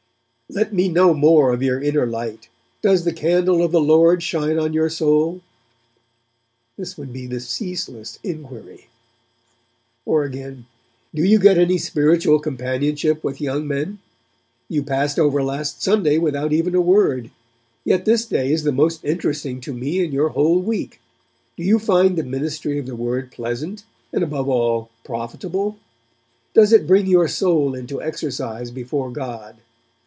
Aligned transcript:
'Let 0.53 0.73
me 0.73 0.89
know 0.89 1.13
more 1.13 1.53
of 1.53 1.63
your 1.63 1.81
inner 1.81 2.05
light. 2.05 2.49
Does 2.81 3.05
the 3.05 3.13
candle 3.13 3.63
of 3.63 3.71
the 3.71 3.79
Lord 3.79 4.21
shine 4.21 4.59
on 4.59 4.73
your 4.73 4.89
soul?' 4.89 5.39
This 6.77 6.97
would 6.97 7.13
be 7.13 7.25
the 7.25 7.39
ceaseless 7.39 8.19
inquiry. 8.21 8.87
Or, 10.05 10.25
again, 10.25 10.65
'Do 11.15 11.23
you 11.23 11.39
get 11.39 11.57
any 11.57 11.77
spiritual 11.77 12.37
companionship 12.37 13.23
with 13.23 13.39
young 13.39 13.65
men? 13.65 13.99
You 14.67 14.83
passed 14.83 15.17
over 15.17 15.41
last 15.41 15.81
Sunday 15.81 16.17
without 16.17 16.51
even 16.51 16.75
a 16.75 16.81
word, 16.81 17.31
yet 17.85 18.03
this 18.03 18.25
day 18.25 18.51
is 18.51 18.63
the 18.65 18.73
most 18.73 19.05
interesting 19.05 19.61
to 19.61 19.73
me 19.73 20.03
in 20.03 20.11
your 20.11 20.27
whole 20.35 20.59
week. 20.59 20.99
Do 21.55 21.63
you 21.63 21.79
find 21.79 22.17
the 22.17 22.23
ministry 22.23 22.77
of 22.77 22.87
the 22.87 22.95
Word 22.97 23.31
pleasant, 23.31 23.85
and, 24.11 24.21
above 24.21 24.49
all, 24.49 24.89
profitable? 25.05 25.77
Does 26.53 26.73
it 26.73 26.87
bring 26.87 27.07
your 27.07 27.29
soul 27.29 27.73
into 27.73 28.01
exercise 28.01 28.69
before 28.69 29.11
God? 29.13 29.55